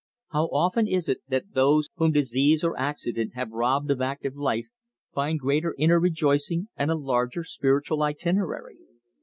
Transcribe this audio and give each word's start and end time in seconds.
How 0.29 0.45
often 0.45 0.87
is 0.87 1.07
it 1.07 1.21
that 1.27 1.53
those 1.53 1.89
whom 1.97 2.11
disease 2.11 2.63
or 2.63 2.75
accident 2.75 3.33
has 3.35 3.49
robbed 3.51 3.91
of 3.91 4.01
active 4.01 4.35
life 4.35 4.65
find 5.13 5.37
greater 5.39 5.75
inner 5.77 5.99
rejoicing 5.99 6.69
and 6.75 6.89
a 6.89 6.95
larger 6.95 7.43
spiritual 7.43 8.01
itinerary! 8.01 8.79